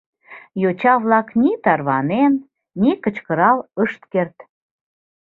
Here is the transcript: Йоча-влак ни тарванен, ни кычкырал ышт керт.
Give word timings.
Йоча-влак 0.61 1.27
ни 1.41 1.51
тарванен, 1.63 2.33
ни 2.81 2.91
кычкырал 3.03 3.57
ышт 3.83 4.01
керт. 4.11 4.37